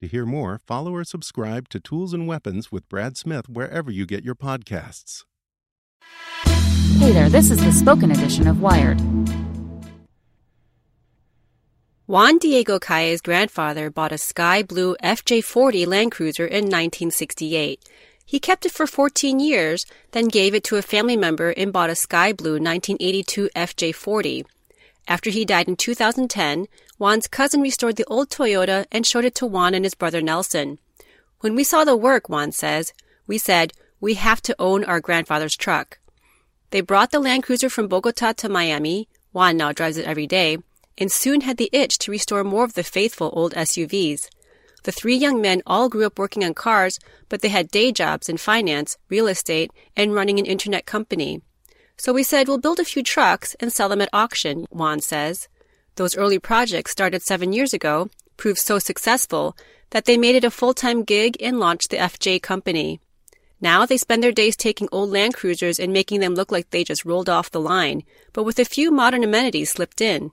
To 0.00 0.08
hear 0.08 0.24
more, 0.24 0.58
follow 0.66 0.94
or 0.94 1.04
subscribe 1.04 1.68
to 1.68 1.78
Tools 1.78 2.14
and 2.14 2.26
Weapons 2.26 2.72
with 2.72 2.88
Brad 2.88 3.18
Smith 3.18 3.50
wherever 3.50 3.90
you 3.90 4.06
get 4.06 4.24
your 4.24 4.34
podcasts. 4.34 5.24
Hey 6.96 7.12
there, 7.12 7.28
this 7.28 7.50
is 7.50 7.62
the 7.62 7.70
spoken 7.70 8.10
edition 8.10 8.48
of 8.48 8.62
Wired. 8.62 8.98
Juan 12.06 12.38
Diego 12.38 12.78
Calle's 12.78 13.20
grandfather 13.20 13.90
bought 13.90 14.10
a 14.10 14.16
sky 14.16 14.62
blue 14.62 14.96
FJ40 15.02 15.86
Land 15.86 16.12
Cruiser 16.12 16.46
in 16.46 16.64
1968. 16.64 17.84
He 18.24 18.40
kept 18.40 18.64
it 18.64 18.72
for 18.72 18.86
14 18.86 19.38
years, 19.38 19.84
then 20.12 20.28
gave 20.28 20.54
it 20.54 20.64
to 20.64 20.76
a 20.76 20.82
family 20.82 21.16
member 21.18 21.50
and 21.50 21.74
bought 21.74 21.90
a 21.90 21.94
sky 21.94 22.32
blue 22.32 22.52
1982 22.52 23.50
FJ40. 23.54 24.46
After 25.08 25.30
he 25.30 25.44
died 25.44 25.68
in 25.68 25.76
2010, 25.76 26.66
Juan's 26.98 27.26
cousin 27.26 27.60
restored 27.60 27.96
the 27.96 28.04
old 28.04 28.30
Toyota 28.30 28.86
and 28.92 29.06
showed 29.06 29.24
it 29.24 29.34
to 29.36 29.46
Juan 29.46 29.74
and 29.74 29.84
his 29.84 29.94
brother 29.94 30.20
Nelson. 30.20 30.78
When 31.40 31.54
we 31.54 31.64
saw 31.64 31.84
the 31.84 31.96
work, 31.96 32.28
Juan 32.28 32.52
says, 32.52 32.92
we 33.26 33.38
said, 33.38 33.72
we 34.00 34.14
have 34.14 34.40
to 34.42 34.56
own 34.58 34.84
our 34.84 35.00
grandfather's 35.00 35.56
truck. 35.56 35.98
They 36.70 36.80
brought 36.80 37.10
the 37.10 37.20
Land 37.20 37.42
Cruiser 37.42 37.68
from 37.68 37.88
Bogota 37.88 38.32
to 38.34 38.48
Miami. 38.48 39.08
Juan 39.32 39.56
now 39.56 39.72
drives 39.72 39.96
it 39.96 40.06
every 40.06 40.26
day, 40.26 40.58
and 40.96 41.10
soon 41.10 41.42
had 41.42 41.56
the 41.56 41.70
itch 41.72 41.98
to 41.98 42.10
restore 42.10 42.44
more 42.44 42.64
of 42.64 42.74
the 42.74 42.84
faithful 42.84 43.30
old 43.32 43.54
SUVs. 43.54 44.28
The 44.84 44.92
three 44.92 45.16
young 45.16 45.40
men 45.40 45.62
all 45.66 45.88
grew 45.88 46.06
up 46.06 46.18
working 46.18 46.44
on 46.44 46.54
cars, 46.54 46.98
but 47.28 47.42
they 47.42 47.48
had 47.48 47.70
day 47.70 47.92
jobs 47.92 48.28
in 48.28 48.36
finance, 48.36 48.96
real 49.08 49.26
estate, 49.26 49.70
and 49.96 50.14
running 50.14 50.38
an 50.38 50.46
internet 50.46 50.86
company. 50.86 51.42
So 52.00 52.14
we 52.14 52.22
said 52.22 52.48
we'll 52.48 52.56
build 52.56 52.80
a 52.80 52.84
few 52.86 53.02
trucks 53.02 53.54
and 53.60 53.70
sell 53.70 53.90
them 53.90 54.00
at 54.00 54.08
auction, 54.10 54.66
Juan 54.70 55.02
says. 55.02 55.48
Those 55.96 56.16
early 56.16 56.38
projects 56.38 56.92
started 56.92 57.20
seven 57.20 57.52
years 57.52 57.74
ago, 57.74 58.08
proved 58.38 58.58
so 58.58 58.78
successful 58.78 59.54
that 59.90 60.06
they 60.06 60.16
made 60.16 60.34
it 60.34 60.42
a 60.42 60.50
full 60.50 60.72
time 60.72 61.04
gig 61.04 61.36
and 61.42 61.60
launched 61.60 61.90
the 61.90 61.98
FJ 61.98 62.40
company. 62.40 63.00
Now 63.60 63.84
they 63.84 63.98
spend 63.98 64.22
their 64.22 64.32
days 64.32 64.56
taking 64.56 64.88
old 64.90 65.10
Land 65.10 65.34
Cruisers 65.34 65.78
and 65.78 65.92
making 65.92 66.20
them 66.20 66.34
look 66.34 66.50
like 66.50 66.70
they 66.70 66.84
just 66.84 67.04
rolled 67.04 67.28
off 67.28 67.50
the 67.50 67.60
line, 67.60 68.02
but 68.32 68.44
with 68.44 68.58
a 68.58 68.64
few 68.64 68.90
modern 68.90 69.22
amenities 69.22 69.72
slipped 69.72 70.00
in. 70.00 70.30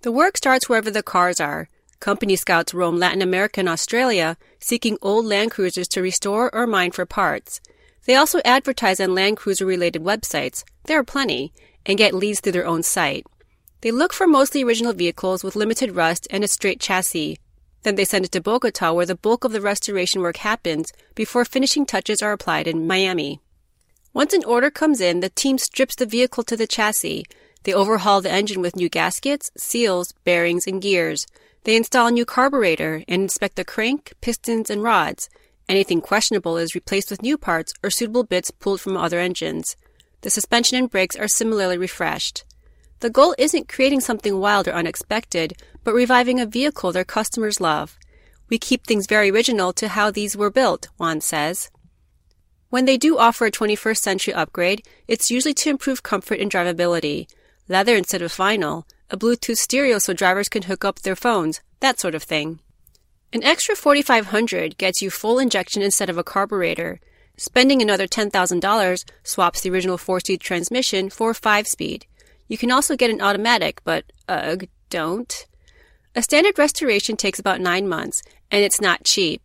The 0.00 0.10
work 0.10 0.38
starts 0.38 0.66
wherever 0.66 0.90
the 0.90 1.02
cars 1.02 1.40
are. 1.40 1.68
Company 2.00 2.36
scouts 2.36 2.72
roam 2.72 2.98
Latin 2.98 3.20
America 3.20 3.60
and 3.60 3.68
Australia, 3.68 4.38
seeking 4.60 4.96
old 5.02 5.26
Land 5.26 5.50
Cruisers 5.50 5.88
to 5.88 6.00
restore 6.00 6.48
or 6.54 6.66
mine 6.66 6.92
for 6.92 7.04
parts. 7.04 7.60
They 8.06 8.14
also 8.14 8.40
advertise 8.44 9.00
on 9.00 9.14
Land 9.14 9.36
Cruiser 9.36 9.66
related 9.66 10.02
websites, 10.02 10.64
there 10.84 10.98
are 10.98 11.04
plenty, 11.04 11.52
and 11.84 11.98
get 11.98 12.14
leads 12.14 12.40
through 12.40 12.52
their 12.52 12.66
own 12.66 12.82
site. 12.82 13.26
They 13.82 13.90
look 13.90 14.12
for 14.12 14.26
mostly 14.26 14.64
original 14.64 14.92
vehicles 14.92 15.44
with 15.44 15.56
limited 15.56 15.94
rust 15.94 16.26
and 16.30 16.42
a 16.42 16.48
straight 16.48 16.80
chassis, 16.80 17.38
then 17.86 17.94
they 17.94 18.04
send 18.04 18.24
it 18.24 18.32
to 18.32 18.40
Bogota, 18.40 18.92
where 18.92 19.06
the 19.06 19.14
bulk 19.14 19.44
of 19.44 19.52
the 19.52 19.60
restoration 19.60 20.20
work 20.20 20.38
happens 20.38 20.92
before 21.14 21.44
finishing 21.44 21.86
touches 21.86 22.20
are 22.20 22.32
applied 22.32 22.66
in 22.66 22.84
Miami. 22.84 23.40
Once 24.12 24.32
an 24.32 24.42
order 24.44 24.72
comes 24.72 25.00
in, 25.00 25.20
the 25.20 25.28
team 25.28 25.56
strips 25.56 25.94
the 25.94 26.04
vehicle 26.04 26.42
to 26.42 26.56
the 26.56 26.66
chassis. 26.66 27.24
They 27.62 27.72
overhaul 27.72 28.20
the 28.20 28.32
engine 28.32 28.60
with 28.60 28.74
new 28.74 28.88
gaskets, 28.88 29.52
seals, 29.56 30.12
bearings, 30.24 30.66
and 30.66 30.82
gears. 30.82 31.28
They 31.62 31.76
install 31.76 32.08
a 32.08 32.10
new 32.10 32.24
carburetor 32.24 33.04
and 33.06 33.22
inspect 33.22 33.54
the 33.54 33.64
crank, 33.64 34.14
pistons, 34.20 34.68
and 34.68 34.82
rods. 34.82 35.28
Anything 35.68 36.00
questionable 36.00 36.56
is 36.56 36.74
replaced 36.74 37.10
with 37.10 37.22
new 37.22 37.36
parts 37.36 37.72
or 37.82 37.90
suitable 37.90 38.22
bits 38.22 38.50
pulled 38.50 38.80
from 38.80 38.96
other 38.96 39.18
engines. 39.18 39.76
The 40.20 40.30
suspension 40.30 40.78
and 40.78 40.90
brakes 40.90 41.16
are 41.16 41.28
similarly 41.28 41.76
refreshed. 41.76 42.44
The 43.00 43.10
goal 43.10 43.34
isn't 43.36 43.68
creating 43.68 44.00
something 44.00 44.38
wild 44.38 44.68
or 44.68 44.72
unexpected, 44.72 45.54
but 45.84 45.92
reviving 45.92 46.40
a 46.40 46.46
vehicle 46.46 46.92
their 46.92 47.04
customers 47.04 47.60
love. 47.60 47.98
We 48.48 48.58
keep 48.58 48.86
things 48.86 49.06
very 49.06 49.30
original 49.30 49.72
to 49.74 49.88
how 49.88 50.10
these 50.10 50.36
were 50.36 50.50
built, 50.50 50.88
Juan 50.98 51.20
says. 51.20 51.70
When 52.70 52.84
they 52.84 52.96
do 52.96 53.18
offer 53.18 53.46
a 53.46 53.50
21st 53.50 53.98
century 53.98 54.34
upgrade, 54.34 54.86
it's 55.08 55.30
usually 55.30 55.54
to 55.54 55.70
improve 55.70 56.02
comfort 56.02 56.40
and 56.40 56.50
drivability. 56.50 57.26
Leather 57.68 57.96
instead 57.96 58.22
of 58.22 58.32
vinyl, 58.32 58.84
a 59.10 59.16
Bluetooth 59.16 59.58
stereo 59.58 59.98
so 59.98 60.12
drivers 60.12 60.48
can 60.48 60.62
hook 60.62 60.84
up 60.84 61.00
their 61.00 61.16
phones, 61.16 61.60
that 61.80 61.98
sort 61.98 62.14
of 62.14 62.22
thing. 62.22 62.60
An 63.36 63.44
extra 63.44 63.76
4500 63.76 64.78
gets 64.78 65.02
you 65.02 65.10
fuel 65.10 65.38
injection 65.38 65.82
instead 65.82 66.08
of 66.08 66.16
a 66.16 66.24
carburetor. 66.24 67.00
Spending 67.36 67.82
another 67.82 68.06
$10,000 68.06 69.04
swaps 69.24 69.60
the 69.60 69.68
original 69.68 69.98
4-speed 69.98 70.40
transmission 70.40 71.10
for 71.10 71.34
5-speed. 71.34 72.06
You 72.48 72.56
can 72.56 72.72
also 72.72 72.96
get 72.96 73.10
an 73.10 73.20
automatic, 73.20 73.82
but 73.84 74.06
ugh, 74.26 74.68
don't. 74.88 75.46
A 76.14 76.22
standard 76.22 76.58
restoration 76.58 77.14
takes 77.18 77.38
about 77.38 77.60
nine 77.60 77.86
months, 77.86 78.22
and 78.50 78.64
it's 78.64 78.80
not 78.80 79.04
cheap. 79.04 79.42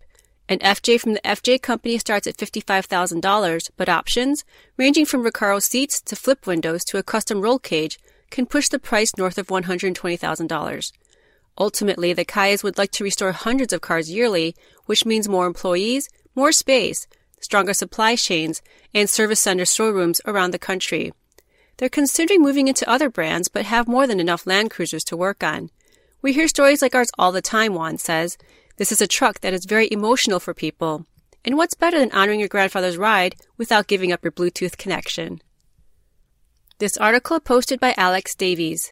An 0.47 0.59
FJ 0.59 1.01
from 1.01 1.11
the 1.11 1.21
FJ 1.25 1.61
company 1.61 1.97
starts 1.97 2.27
at 2.27 2.37
$55,000, 2.37 3.71
but 3.75 3.89
options, 3.89 4.45
ranging 4.77 5.05
from 5.05 5.21
Recaro 5.21 5.61
seats 5.61 5.99
to 6.03 6.15
flip 6.15 6.47
windows 6.47 6.85
to 6.85 6.97
a 6.97 7.03
custom 7.03 7.41
roll 7.41 7.59
cage, 7.59 7.99
can 8.29 8.45
push 8.45 8.69
the 8.69 8.79
price 8.79 9.17
north 9.17 9.37
of 9.37 9.47
$120,000. 9.47 10.91
Ultimately, 11.57 12.13
the 12.13 12.25
Calles 12.25 12.63
would 12.63 12.77
like 12.77 12.91
to 12.91 13.03
restore 13.03 13.31
hundreds 13.31 13.73
of 13.73 13.81
cars 13.81 14.11
yearly, 14.11 14.55
which 14.85 15.05
means 15.05 15.27
more 15.27 15.45
employees, 15.45 16.09
more 16.35 16.51
space, 16.51 17.07
stronger 17.39 17.73
supply 17.73 18.15
chains, 18.15 18.61
and 18.93 19.09
service 19.09 19.39
center 19.39 19.65
showrooms 19.65 20.21
around 20.25 20.51
the 20.51 20.59
country. 20.59 21.11
They're 21.77 21.89
considering 21.89 22.41
moving 22.41 22.67
into 22.67 22.89
other 22.89 23.09
brands, 23.09 23.47
but 23.47 23.65
have 23.65 23.87
more 23.87 24.07
than 24.07 24.19
enough 24.19 24.45
Land 24.45 24.71
Cruisers 24.71 25.03
to 25.05 25.17
work 25.17 25.43
on. 25.43 25.69
We 26.21 26.33
hear 26.33 26.47
stories 26.47 26.81
like 26.81 26.93
ours 26.93 27.09
all 27.17 27.31
the 27.31 27.41
time, 27.41 27.73
Juan 27.73 27.97
says. 27.97 28.37
This 28.77 28.91
is 28.91 29.01
a 29.01 29.07
truck 29.07 29.39
that 29.41 29.53
is 29.53 29.65
very 29.65 29.87
emotional 29.91 30.39
for 30.39 30.53
people. 30.53 31.05
And 31.43 31.57
what's 31.57 31.73
better 31.73 31.97
than 31.97 32.11
honoring 32.11 32.39
your 32.39 32.49
grandfather's 32.49 32.97
ride 32.97 33.35
without 33.57 33.87
giving 33.87 34.11
up 34.11 34.23
your 34.23 34.31
Bluetooth 34.31 34.77
connection? 34.77 35.41
This 36.77 36.97
article 36.97 37.39
posted 37.39 37.79
by 37.79 37.95
Alex 37.97 38.35
Davies. 38.35 38.91